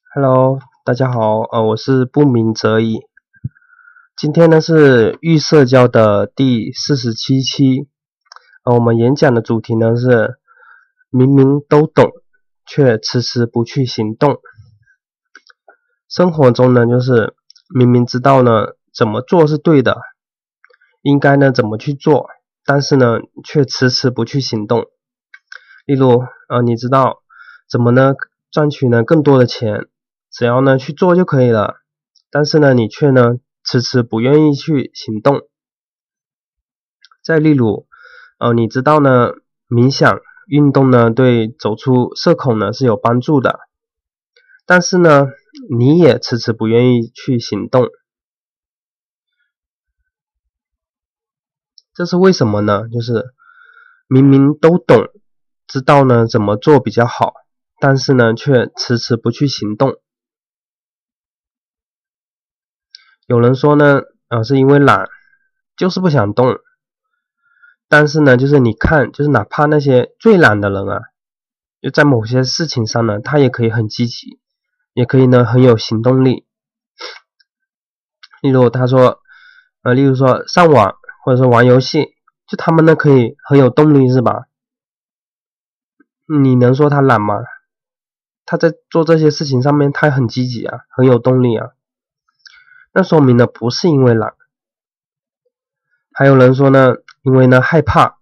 [0.00, 3.00] Hello，大家好，呃，我是不鸣则已。
[4.16, 7.88] 今天呢是预社交的第四十七期，
[8.64, 10.38] 呃，我们演讲的主题呢是
[11.10, 12.10] 明明都懂，
[12.66, 14.40] 却迟迟不去行动。
[16.08, 17.34] 生活中呢，就是
[17.74, 20.00] 明明知道呢怎么做是对的，
[21.00, 22.28] 应该呢怎么去做，
[22.64, 24.86] 但是呢却迟迟不去行动。
[25.86, 27.22] 例如，呃，你知道
[27.68, 28.14] 怎么呢
[28.52, 29.88] 赚取呢更多的钱，
[30.30, 31.76] 只要呢去做就可以了，
[32.30, 35.48] 但是呢你却呢迟迟不愿意去行动。
[37.24, 37.88] 再例如，
[38.38, 39.30] 呃，你知道呢
[39.68, 43.60] 冥想运动呢对走出社恐呢是有帮助的，
[44.66, 45.28] 但是呢
[45.74, 47.88] 你也迟迟不愿意去行动，
[51.94, 52.88] 这是为什么呢？
[52.92, 53.32] 就是
[54.08, 55.08] 明明都懂。
[55.68, 57.32] 知道呢怎么做比较好，
[57.84, 59.96] 但是呢却迟迟不去行动。
[63.26, 65.08] 有人说呢，啊是因为懒，
[65.76, 66.60] 就是不想动。
[67.88, 71.00] 但是呢，就是你看，就是哪怕那些最懒的人啊，
[71.80, 74.38] 就在某些事情上呢，他也可以很积极，
[74.94, 76.46] 也可以呢很有行动力。
[78.42, 79.20] 例如他说，
[79.82, 82.14] 呃，例如说上网或者说玩游戏，
[82.46, 84.46] 就他们呢可以很有动力，是吧？
[86.26, 87.42] 你能说他懒吗？
[88.44, 91.70] 他在做这些事情上面，他很积极啊，很有动力啊。
[92.92, 94.34] 那说明呢，不是因为懒。
[96.12, 98.18] 还有人说呢，因为呢害怕，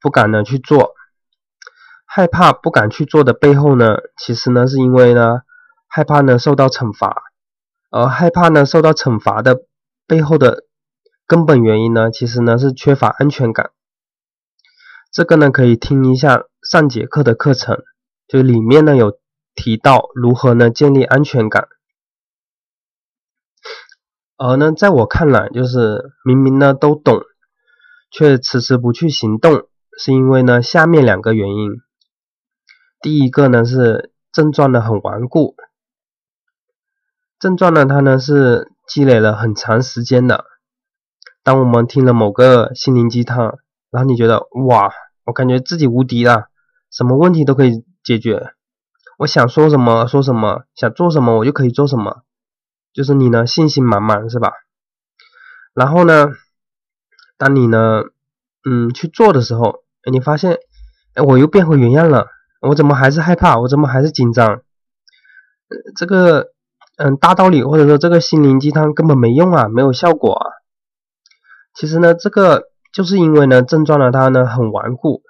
[0.00, 0.94] 不敢呢去做。
[2.06, 5.42] 害怕不敢去做的背后呢，其实呢是因为呢
[5.86, 7.22] 害怕呢受到惩罚。
[7.90, 9.62] 而害怕呢受到惩罚的
[10.06, 10.64] 背后的
[11.26, 13.70] 根本原因呢，其实呢是缺乏安全感。
[15.12, 16.44] 这个呢可以听一下。
[16.60, 17.82] 上节课的课程，
[18.26, 19.16] 就里面呢有
[19.60, 21.66] 提到如何呢建立安全感，
[24.36, 27.20] 而呢在我看来，就是明明呢都懂，
[28.12, 29.68] 却迟迟不去行动，
[29.98, 31.72] 是因为呢下面两个原因。
[33.00, 35.56] 第一个呢是症状呢很顽固，
[37.40, 40.44] 症状呢它呢是积累了很长时间的。
[41.42, 43.58] 当我们听了某个心灵鸡汤，
[43.90, 44.92] 然后你觉得哇。
[45.24, 46.48] 我感觉自己无敌了，
[46.90, 48.54] 什么问题都可以解决。
[49.18, 52.22] 我想说什么说什么，想做什么我就可以做什么，
[52.94, 54.52] 就是你呢信心满满是吧？
[55.74, 56.28] 然后呢，
[57.36, 58.04] 当你呢
[58.64, 60.58] 嗯去做的时候，你发现
[61.14, 62.28] 哎我又变回原样了，
[62.60, 63.58] 我怎么还是害怕？
[63.58, 64.62] 我怎么还是紧张？
[65.96, 66.52] 这个
[66.96, 70.46] 嗯大道理或者说这个心灵鸡汤根本没用啊，没有效果啊。
[71.74, 72.70] 其实呢这个。
[72.90, 75.22] 就是因为呢，症状呢，它呢很顽固，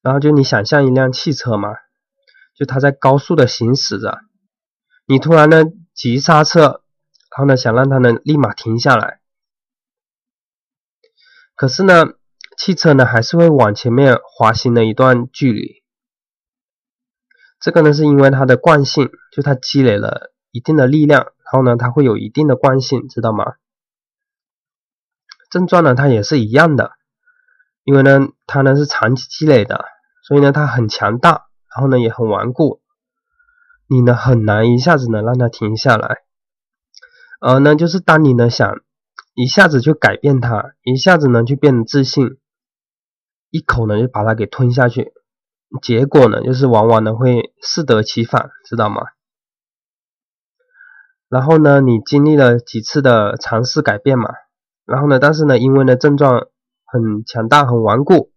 [0.00, 1.70] 然后就你想象一辆汽车嘛，
[2.58, 4.18] 就它在高速的行驶着，
[5.06, 5.62] 你突然呢
[5.94, 6.82] 急刹车，
[7.30, 9.20] 然后呢想让它呢立马停下来，
[11.54, 12.14] 可是呢，
[12.56, 15.84] 汽车呢还是会往前面滑行了一段距离，
[17.60, 23.54] 这个呢是因为它的惯性，就它积累了一定的力量，然后呢它会有一定的惯性，知道吗？
[25.50, 26.92] 症状呢，它也是一样的，
[27.84, 29.84] 因为呢，它呢是长期积累的，
[30.26, 31.47] 所以呢，它很强大，
[31.78, 32.80] 然后呢也很顽固，
[33.86, 36.22] 你呢很难一下子呢让它停下来，
[37.40, 38.80] 而呢就是当你呢想
[39.36, 42.36] 一下子就改变它，一下子呢就变得自信，
[43.50, 45.12] 一口呢就把它给吞下去，
[45.80, 49.02] 结果呢就是往往呢会适得其反，知道吗？
[51.28, 54.30] 然后呢，你经历了几次的尝试改变嘛？
[54.84, 55.20] 然后呢？
[55.20, 56.48] 但是呢，因为呢症状
[56.86, 58.32] 很强大、很顽固，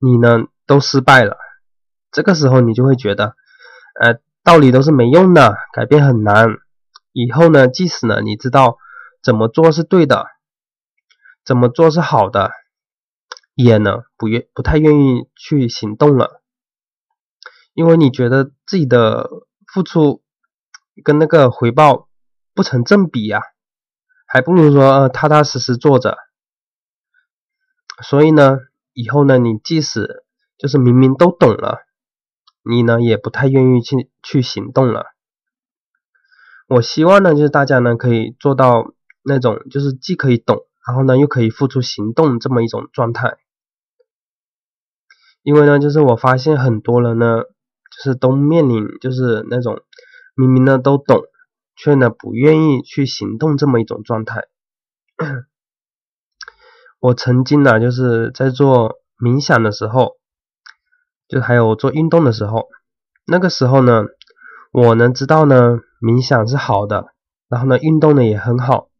[0.00, 1.36] 你呢都失败了。
[2.12, 3.34] 这个时候你就会觉得，
[4.00, 6.58] 呃，道理都是没用的，改变很难。
[7.12, 8.78] 以后呢，即使呢你知道
[9.22, 10.26] 怎么做是对的，
[11.44, 12.52] 怎么做是好的，
[13.54, 16.42] 也呢不愿不太愿意去行动了，
[17.74, 19.28] 因为你觉得自己的
[19.66, 20.22] 付出
[21.02, 22.08] 跟那个回报
[22.54, 23.40] 不成正比呀。
[24.26, 26.16] 还不如说呃踏踏实实做着，
[28.02, 28.56] 所以呢，
[28.94, 30.24] 以后呢，你即使
[30.56, 31.84] 就是明明都懂了，
[32.64, 35.06] 你呢也不太愿意去去行动了。
[36.68, 38.92] 我希望呢，就是大家呢可以做到
[39.22, 43.38] 那种就是既可以懂，然后呢又可以付出行动这么一种状态。
[45.42, 49.80] 因为呢，就是我发现很多人呢，就是都面临就是那种
[50.34, 51.22] 明明呢都懂。
[51.74, 54.42] 却呢不愿意去行动这么一种状态。
[57.00, 60.18] 我曾经呢就是在做冥想的时候，
[61.32, 62.68] 就还有做运动的时候，
[63.26, 64.04] 那个时候呢，
[64.70, 67.06] 我能知道呢冥想是好的，
[67.48, 68.90] 然后呢运动呢也很好。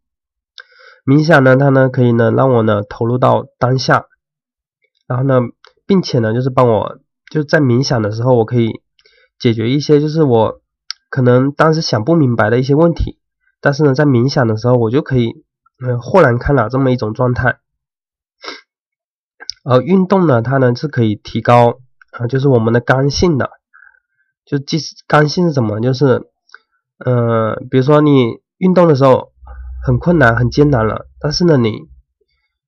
[1.05, 4.07] 冥想呢它呢可以呢让我呢投入到当下，
[5.07, 5.41] 然后呢
[5.87, 7.01] 并且呢就是帮我
[7.31, 8.81] 就在冥想的时候我可以
[9.39, 10.63] 解决一些就是我
[11.11, 13.19] 可能当时想不明白的一些问题，
[13.61, 15.45] 但是呢在冥想的时候我就可以
[15.85, 17.59] 嗯豁然开朗这么一种状态。
[19.65, 21.79] 而运动呢它呢是可以提高
[22.13, 23.51] 啊就是我们的刚性的。
[24.45, 25.81] 就即使刚性是什么？
[25.81, 26.27] 就是，
[26.99, 29.33] 呃，比如说你运动的时候
[29.87, 31.89] 很困难、很艰难了，但是呢，你，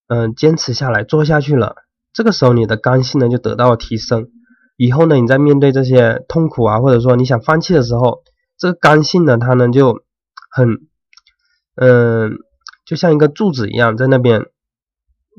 [0.06, 1.75] 嗯，坚持下来做下去了，
[2.12, 4.29] 这个时候你的刚性呢就得到了提升。
[4.76, 8.23] 以后呢，你在面对这些痛苦啊，或者说你想放弃的时候，
[8.56, 10.05] 这个刚性呢，它呢就
[10.50, 10.79] 很，
[11.75, 12.38] 嗯，
[12.85, 14.43] 就像一个柱子一样在那边，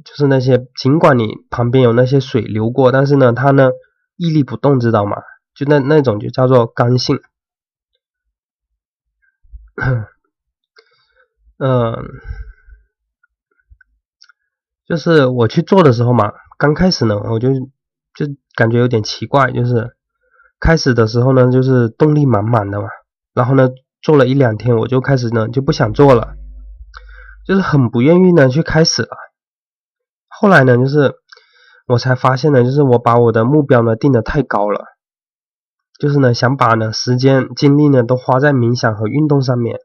[0.04, 3.72] 就是那些尽管你旁边有那些水流过，但是呢，它呢
[4.18, 5.18] 屹立不动，知道吗？
[5.54, 7.22] 就那那种就叫做刚性，
[11.58, 11.96] 嗯，
[14.86, 17.50] 就是我去做的时候嘛，刚开始呢，我就
[18.14, 19.96] 就感觉有点奇怪，就是
[20.60, 22.90] 开始的时候呢，就是动力满满的嘛，
[23.34, 23.70] 然后呢，
[24.02, 26.36] 做了一两天，我就开始呢就不想做了，
[27.46, 29.18] 就是很不愿意呢去开始了。
[30.28, 31.16] 后来呢，就是
[31.86, 34.86] 我才发现呢，就是我把我的目标呢定的太高了。
[35.98, 39.80] 就是呢，想把呢时间精力呢都花在冥想和运动上面，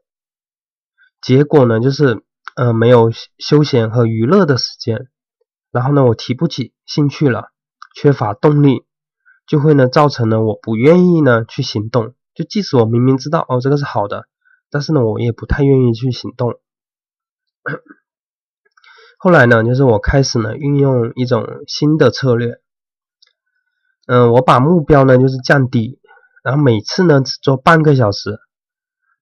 [1.21, 2.21] 结果呢就是
[2.57, 5.07] 呃没有休闲和娱乐的时间，
[5.71, 7.51] 然后呢我提不起兴趣了，
[7.95, 8.83] 缺乏动力，
[9.47, 14.25] 就会呢造成呢我不愿意呢去行动，就即使我明明知道哦这个是好的，
[14.69, 16.59] 但是呢我也不太愿意去行动。
[19.23, 22.59] 后来呢就是我开始呢运用一种新的策略，
[24.07, 25.99] 嗯我把目标呢就是降低。
[26.43, 28.39] 然后每次呢只做半个小时，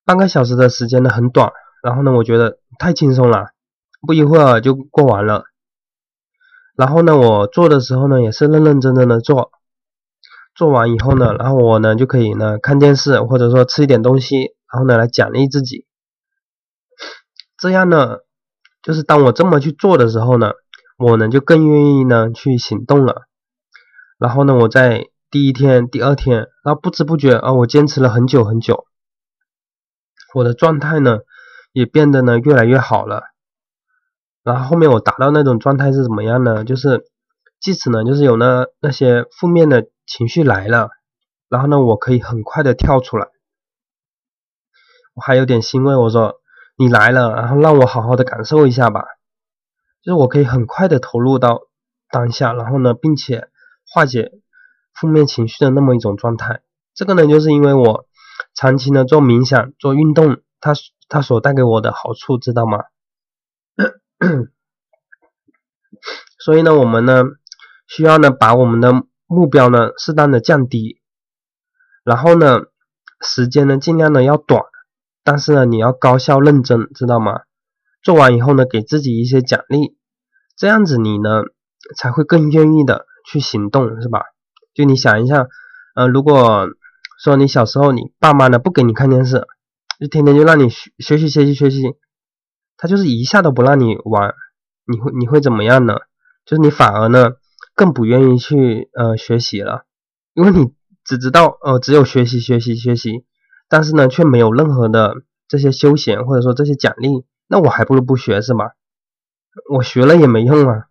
[0.06, 1.52] 半个小时的时间呢很短，
[1.84, 3.50] 然后呢我觉得太轻松了，
[4.08, 5.44] 不一会儿就过完了。
[6.78, 9.52] 然后呢我做的时候呢也是认认真真的做，
[10.56, 15.86] 做完以后呢，然后我呢就可以呢看电视或者说吃一点东西，然后呢来奖励自己。
[17.58, 18.20] 这样呢，
[18.82, 20.52] 就是当我这么去做的时候呢，
[20.98, 23.24] 我呢就更愿意呢去行动了。
[24.18, 25.10] 然后呢我在。
[25.32, 28.88] 第一天、第二天，然后不知不觉啊，我坚持了很久很久，
[30.34, 31.20] 我的状态呢
[31.72, 33.26] 也变得呢越来越好了。
[34.42, 36.64] 然后后面我达到那种状态是怎么样呢？
[36.64, 37.06] 就是
[37.62, 40.90] 即使呢就是有那那些负面的情绪来了，
[41.48, 43.28] 然后呢我可以很快的跳出来。
[45.14, 46.39] 我还有点欣慰，我说
[46.80, 49.06] 你来了，然后让我好好的感受一下吧。
[50.02, 51.68] 就是我可以很快的投入到
[52.10, 53.50] 当下，然后呢并且
[53.88, 54.32] 化解。
[54.92, 56.60] 负面情绪的那么一种状态，
[56.94, 58.06] 这个呢，就是因为我
[58.54, 60.74] 长期呢做冥想、做运动，它
[61.08, 62.80] 它所带给我的好处，知道吗？
[66.38, 67.24] 所以呢，我们呢
[67.88, 71.00] 需要呢把我们的目标呢适当的降低，
[72.04, 72.64] 然后呢
[73.22, 74.66] 时间呢尽量的要短，
[75.24, 77.42] 但是呢你要高效认真，知道吗？
[78.02, 79.98] 做完以后呢给自己一些奖励，
[80.56, 81.44] 这样子你呢
[81.98, 84.24] 才会更愿意的去行动，是吧？
[84.74, 85.48] 就你想一下，
[85.96, 86.68] 呃，如果
[87.22, 89.46] 说你小时候你爸妈呢不给你看电视，
[90.00, 91.96] 就天天就让你学学习学习学习，
[92.78, 94.34] 他就是一下都不让你玩，
[94.86, 95.96] 你会你会怎么样呢？
[96.46, 97.32] 就是你反而呢
[97.76, 99.84] 更不愿意去呃学习了，
[100.34, 100.72] 因为你
[101.04, 103.26] 只知道呃只有学习学习学习，
[103.70, 105.16] 但是呢却没有任何的
[105.48, 108.74] 这些休闲或者说这些奖励，那我还不如不学是吧？
[109.70, 110.88] 我学了也没用啊，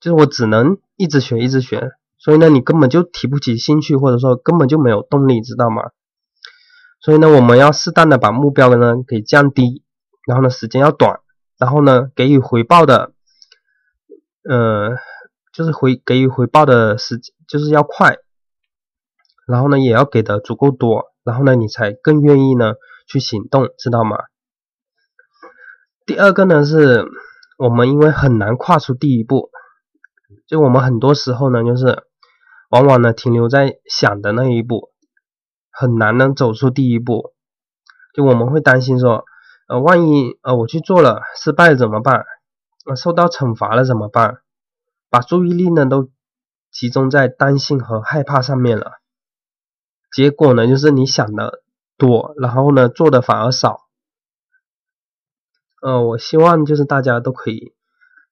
[0.00, 1.92] 就是我只能一直学一直学。
[2.18, 5.90] 所以呢，你根本就提不起兴趣，或者说根本就没有动力，知道吗？
[7.00, 9.82] 所以呢，我们要适当的把目标呢给降低，
[10.24, 11.18] 然后呢时间要短，
[11.58, 13.12] 然后呢给予回报的，
[14.48, 14.96] 呃，
[15.52, 18.18] 就是回给予回报的时间就是要快，
[19.46, 22.74] 然后呢也要给的足够多，然后呢你才更愿意呢
[23.06, 24.18] 去行动，知道吗？
[26.06, 27.06] 第二个呢是
[27.58, 29.50] 我们因为很难跨出第一步，
[30.46, 32.04] 就我们很多时候呢就是。
[32.72, 34.92] 往往呢停留在想的那一步，
[35.70, 37.34] 很难能走出第一步。
[38.14, 39.26] 就我们会担心说，
[39.68, 42.24] 呃，万一呃我去做了失败了怎么办？
[42.86, 44.38] 呃，受到惩罚了怎么办？
[45.10, 46.08] 把注意力呢都
[46.70, 49.01] 集中在担心和害怕上面了。
[50.12, 51.62] 结果呢就是你想的
[51.96, 53.88] 多，然后呢做的反而少。
[55.80, 57.74] 呃，我希望就是大家都可以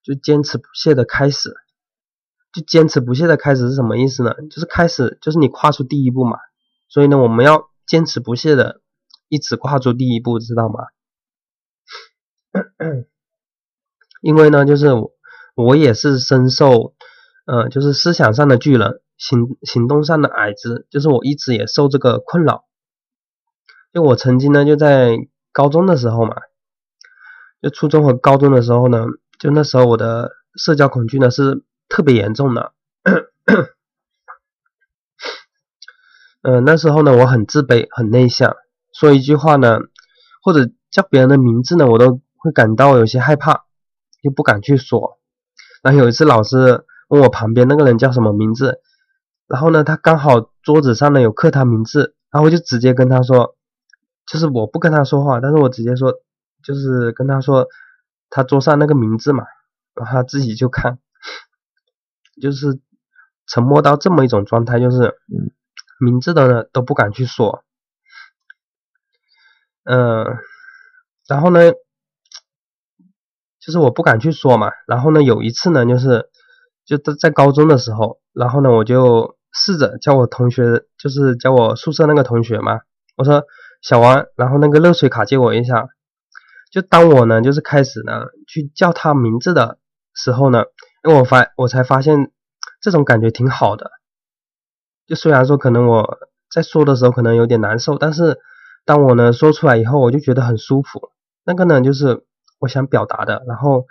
[0.02, 1.54] 就坚持不懈的开始。
[2.52, 4.34] 就坚持不懈的开始是什么意思呢？
[4.50, 6.36] 就是开始，就是你跨出第一步嘛。
[6.88, 8.80] 所以呢，我们要坚持不懈的
[9.28, 10.80] 一直跨出第一步，知道吗？
[14.20, 14.88] 因为呢，就是
[15.54, 16.96] 我也是深受，
[17.46, 22.64] 呃，就是思想上的巨人，行行动上的矮子，就是我一直也受这个困扰。
[23.92, 25.16] 就我曾经呢，就在
[25.52, 26.34] 高中的时候嘛，
[27.62, 29.04] 就初中和高中的时候呢，
[29.38, 32.72] 就那时候我的社交恐惧呢是特别严重的。
[36.42, 38.56] 嗯， 那时候呢，我很自卑，很内向，
[38.92, 39.78] 说一句话呢，
[40.42, 43.66] 或者叫别人的名字呢，我都会感到有些害怕。
[44.22, 45.18] 又不敢去说，
[45.82, 48.82] 然后有一次老师问我旁边那个人叫什么名字，
[49.50, 53.56] 然后呢，他刚好桌子上呢有刻他名字，然后我就直接跟他说，
[54.26, 56.14] 就是我不跟他说话，但是我直接说，
[56.62, 57.66] 就是跟他说
[58.30, 59.44] 他桌上那个名字嘛，
[59.94, 60.98] 然后他自己就看，
[62.40, 62.80] 就是
[63.48, 65.18] 沉默到这么一种状态，就是
[65.98, 67.64] 名字的呢都不敢去说，
[69.84, 70.24] 嗯，
[71.28, 71.72] 然后呢。
[73.62, 76.30] 就是我不敢去说嘛，然后呢，有一次呢，就是
[76.86, 82.80] 就在在高中的时候，然后呢，我就试着叫我同学，就是叫我宿舍那个同学嘛，
[83.16, 83.44] 我说
[83.82, 85.88] 小王，然后那个热水卡借我一下。
[86.72, 89.78] 就当我呢，就是开始呢去叫他名字的
[90.14, 90.64] 时候呢，
[91.04, 92.30] 因为我发我才发现
[92.80, 93.90] 这种感觉挺好的。
[95.06, 96.18] 就虽然说可能我
[96.50, 98.38] 在说的时候可能有点难受，但是
[98.84, 101.10] 当我呢说出来以后，我就觉得很舒服。
[101.44, 102.24] 那个呢就是。
[102.62, 103.86] 我想表达的，然后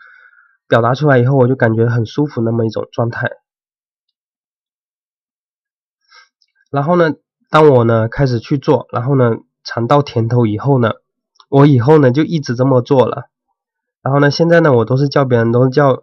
[0.67, 3.27] 表达出来以后，我就感觉很舒服，那么一种状态。
[6.69, 7.15] 然后呢，
[7.49, 10.93] 当我呢开始去做，然后呢尝到甜头以后呢，
[11.49, 13.29] 我以后呢就一直这么做了。
[14.01, 15.99] 然后呢，现在呢我都是叫别人都叫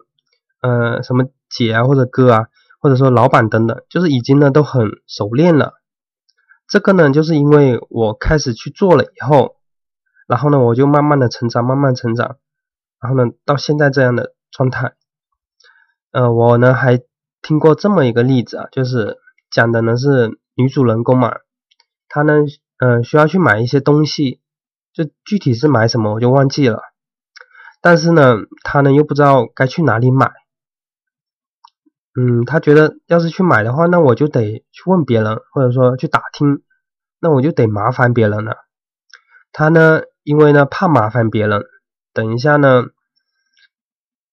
[0.61, 2.47] 呃什么姐啊或者哥啊，
[2.81, 5.75] 或者说老板等等，就是已经呢都很熟练了。
[6.69, 9.57] 这个呢就是因为我开始去做了以后，
[10.27, 12.37] 然后呢我就慢慢的成长，慢慢成长。
[13.01, 14.95] 然后呢，到现在这样的状态，
[16.11, 17.01] 呃，我呢还
[17.41, 19.19] 听过这么一个例子啊，就是
[19.51, 21.37] 讲的呢是女主人公嘛，
[22.09, 22.33] 她呢，
[22.79, 24.41] 嗯，需要去买一些东西，
[24.95, 26.81] 就具体是买什么我就忘记了，
[27.83, 30.33] 但是呢，她呢又不知道该去哪里买，
[32.19, 36.63] 嗯，她觉得要是去买的话，那我就得去问别人，或者说去打听，
[37.21, 38.57] 那我就得麻烦别人了。
[39.53, 41.63] 她呢，因为呢怕麻烦别人。
[42.15, 42.85] 等一下呢，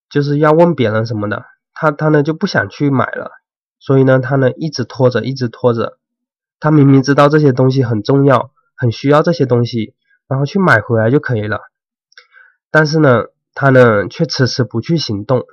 [0.08, 3.30] 就是要问别人什么的，他他呢就不想去买了，
[3.78, 5.98] 所以呢他呢一直拖着，一直拖着。
[6.64, 9.94] 他明明知道这些东西很重要，很需要这些东西，
[10.26, 11.60] 然后去买回来就可以了，
[12.70, 15.44] 但是呢他呢却迟迟不去行动。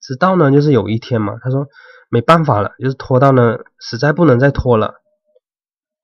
[0.00, 1.66] 直到呢就是有一天嘛，他说
[2.10, 5.00] 没办法了，就是拖到呢实在不能再拖了，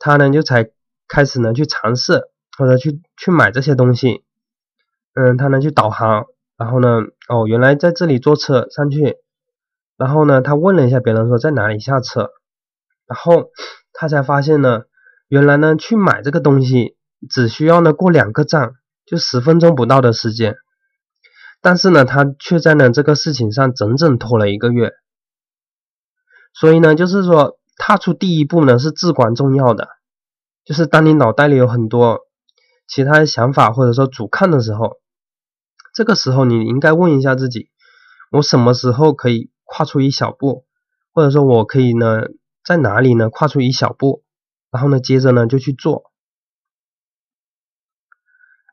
[0.01, 0.69] 他呢就才
[1.07, 4.25] 开始呢去尝试或者去去买这些东西。
[5.15, 6.27] 嗯，他呢去导航，
[6.57, 6.99] 然后呢，
[7.29, 9.19] 哦，原来在这里坐车上去，
[9.97, 12.33] 然后呢，他问了一下别人说在哪里下车，
[13.07, 13.51] 然后
[13.93, 14.83] 他才发现呢，
[15.29, 16.97] 原来呢去买这个东西
[17.31, 20.57] 只需要呢过两个站，就十分钟不到的时间，
[21.61, 24.93] 但是呢，他却在呢这个事情上整整拖了一个月，
[26.53, 29.89] 所以呢，就是说踏出第一步呢是至关重要的，
[30.65, 32.21] 就是当你脑袋里有很多
[32.87, 34.99] 其他想法或者说主看的时候。
[35.95, 37.71] 这个时候，你应该问一下自己：
[38.31, 40.67] 我什么时候可以跨出一小步，
[41.11, 42.21] 或者说我可以呢，
[42.67, 44.25] 在哪里呢跨出一小步？
[44.71, 46.11] 然后呢，接着呢就去做。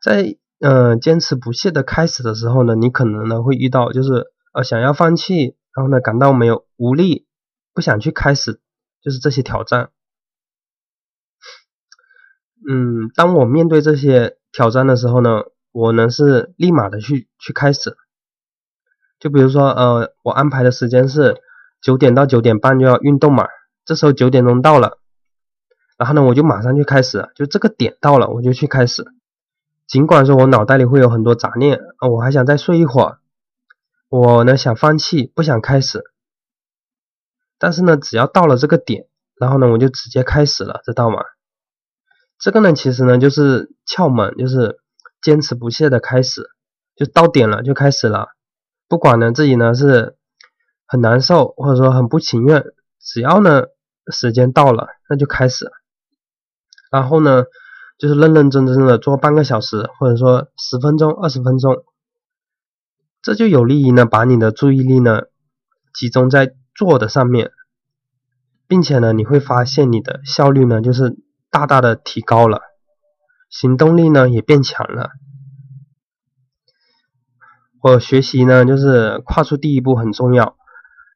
[0.02, 7.26] 在嗯坚持不懈的开始的时候呢，你可能呢会遇到就是呃想要放弃，然后呢感到没有无力，
[7.72, 8.60] 不想去开始，
[9.00, 9.90] 就是这些挑战。
[12.68, 15.44] 嗯，当我面对这些挑战的时候呢。
[15.76, 17.96] 我呢是立马的去去开始，
[19.18, 21.42] 就比如说呃，我安排的时间是
[21.82, 23.48] 九点到九点半就要运动嘛，
[23.84, 24.98] 这时候九点钟到了，
[25.98, 29.04] 然后呢我就马上就开始，就这个点到了我就去开始，
[29.86, 33.18] 尽管说我脑袋里会有很多杂念，我还想再睡一会儿，
[34.08, 36.02] 我呢想放弃不想开始，
[37.58, 39.06] 但是呢只要到了这个点，
[39.38, 41.22] 然后呢我就直接开始了，知道吗？
[42.38, 44.80] 这个呢其实呢就是窍门，就是。
[45.22, 46.50] 坚持不懈的开始，
[46.96, 48.28] 就到点了就开始了，
[48.88, 50.18] 不管呢自己呢是
[50.86, 52.62] 很难受或者说很不情愿，
[53.04, 53.64] 只要呢
[54.10, 55.70] 时间到了那就开始，
[56.90, 57.44] 然后呢
[57.98, 61.84] 就是认认真真的做半个小时或者说十分钟二十分钟，
[63.22, 65.22] 这就有利于呢把你的注意力呢
[65.92, 67.52] 集中在做的上面，
[68.66, 71.16] 并且呢你会发现你的效率呢就是
[71.50, 72.62] 大大的提高了，
[73.50, 75.10] 行动力呢也变强了。
[77.82, 80.56] 我学习呢，就是跨出第一步很重要。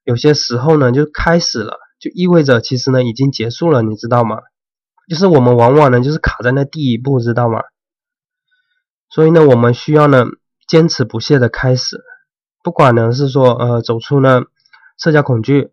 [0.09, 4.39] 有些时候呢，就开始了，就意味着其实呢已经结束了，你知道吗？
[5.07, 7.61] 就是我们往往呢就是卡在那第一步，知道吗？
[9.11, 10.25] 所以呢，我们需要呢
[10.67, 12.01] 坚持不懈的开始，
[12.65, 14.45] 不管呢是说呃走出呢
[14.99, 15.73] 社交恐惧，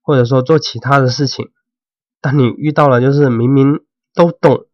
[0.00, 1.50] 或者说做其他的事情。
[2.22, 3.80] 当你遇到了就是明明
[4.14, 4.64] 都懂，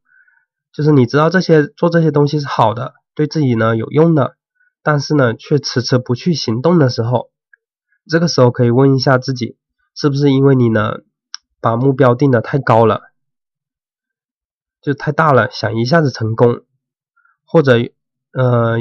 [0.73, 4.37] 就是你知道这些做这些东西是好的，对自己呢有用的。
[4.85, 7.31] 但是呢，却迟迟不去行动的时候，
[8.07, 9.57] 这个时候可以问一下自己，
[9.95, 10.99] 是不是因为你呢
[11.61, 13.13] 把目标定的太高了，
[14.81, 16.63] 就太大了，想一下子成功，
[17.45, 17.75] 或者
[18.33, 18.79] 呃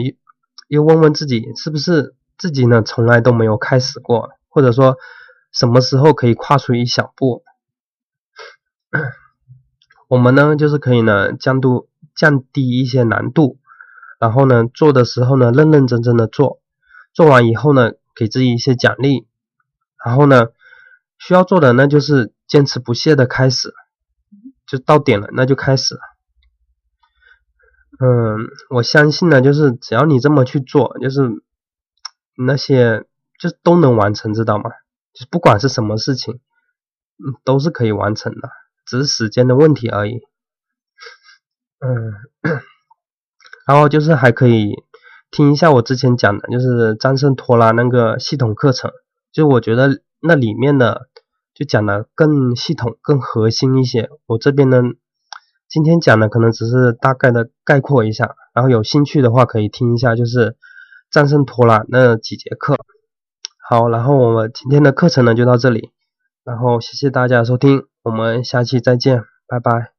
[0.67, 4.97] 又问问自己，是不是自己呢从来都没有开始过，或者说
[5.51, 7.43] 什么时候可以跨出一小步？
[10.07, 13.59] 我们呢就是可以呢降度降低一些难度。
[14.19, 16.59] 然后呢，做的时候呢，认认真真的做，
[17.13, 19.25] 做完以后呢，给自己一些奖励。
[20.03, 20.47] 然后呢，
[21.17, 23.73] 需要做的那就是坚持不懈的开始，
[24.67, 25.97] 就到点了，那就开始。
[28.01, 31.21] 嗯，我相信呢，就是只要你这么去做，就是
[32.35, 33.05] 那些
[33.39, 34.69] 就都能完成，知道吗？
[35.13, 36.41] 就是不管是什么事情，
[37.17, 38.49] 嗯，都是可以完成的，
[38.85, 40.19] 只是时间的问题而已。
[41.79, 42.13] 嗯。
[43.69, 44.83] 然后就是还可以
[45.31, 48.91] 听一下我之前讲的，就是战胜拖拉那个系统课程，
[49.31, 51.07] 就我觉得那里面的
[51.53, 54.09] 就讲的更系统、更核心一些。
[54.25, 54.81] 我这边呢，
[55.67, 60.57] 今天讲的可能只是大概的概括一下，然后有兴趣的话可以听一下，就是
[61.11, 62.75] 战胜拖拉那几节课。
[63.69, 65.91] 好，然后我们今天的课程呢就到这里，
[66.43, 69.98] 然后谢谢大家收听，我们下期再见，拜拜。